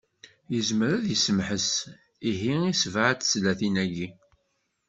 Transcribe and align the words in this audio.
Yezmer 0.53 0.89
ad 0.99 1.05
yessemḥes, 1.09 1.69
ihi, 2.31 2.55
i 2.71 2.73
sebɛa 2.81 3.11
n 3.13 3.15
tezlatin-agi. 3.21 4.07